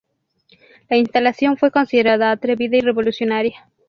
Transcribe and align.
La 0.89 0.97
instalación 0.97 1.57
fue 1.57 1.69
considerada 1.69 2.31
atrevida 2.31 2.75
y 2.75 2.81
revolucionaria. 2.81 3.69